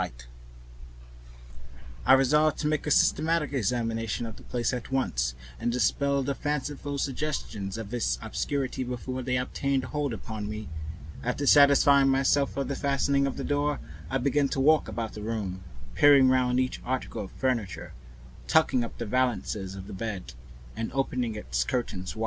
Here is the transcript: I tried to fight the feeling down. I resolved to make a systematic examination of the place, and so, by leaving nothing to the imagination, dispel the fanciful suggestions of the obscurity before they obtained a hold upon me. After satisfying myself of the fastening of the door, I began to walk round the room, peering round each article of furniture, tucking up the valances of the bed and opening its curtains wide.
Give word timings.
I 0.01 0.05
tried 0.07 0.17
to 0.17 0.23
fight 0.25 0.27
the 0.27 0.27
feeling 0.33 1.73
down. 1.73 1.83
I 2.07 2.13
resolved 2.17 2.57
to 2.59 2.67
make 2.67 2.87
a 2.87 2.89
systematic 2.91 3.53
examination 3.53 4.25
of 4.25 4.35
the 4.35 4.41
place, 4.41 4.73
and 4.73 4.81
so, 4.83 4.89
by 4.89 4.97
leaving 4.97 5.09
nothing 5.11 5.13
to 5.13 5.23
the 5.29 5.45
imagination, 5.45 5.69
dispel 5.69 6.23
the 6.23 6.35
fanciful 6.35 6.97
suggestions 6.97 7.77
of 7.77 7.89
the 7.91 8.17
obscurity 8.23 8.83
before 8.83 9.21
they 9.21 9.37
obtained 9.37 9.83
a 9.83 9.87
hold 9.89 10.11
upon 10.11 10.49
me. 10.49 10.69
After 11.23 11.45
satisfying 11.45 12.09
myself 12.09 12.57
of 12.57 12.67
the 12.67 12.75
fastening 12.75 13.27
of 13.27 13.37
the 13.37 13.43
door, 13.43 13.79
I 14.09 14.17
began 14.17 14.49
to 14.49 14.59
walk 14.59 14.89
round 14.91 15.13
the 15.13 15.21
room, 15.21 15.63
peering 15.93 16.29
round 16.29 16.59
each 16.59 16.81
article 16.83 17.23
of 17.25 17.31
furniture, 17.33 17.93
tucking 18.47 18.83
up 18.83 18.97
the 18.97 19.05
valances 19.05 19.75
of 19.75 19.85
the 19.85 19.93
bed 19.93 20.33
and 20.75 20.91
opening 20.93 21.35
its 21.35 21.63
curtains 21.63 22.15
wide. 22.15 22.19